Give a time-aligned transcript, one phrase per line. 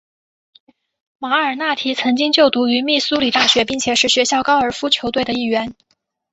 [1.19, 5.75] 马尔纳提曾经就读于密苏里大学并且是学校高尔夫球队的一员。